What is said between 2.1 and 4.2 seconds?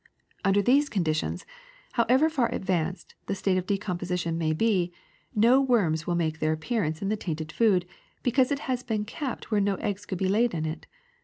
far advanced the state of decompo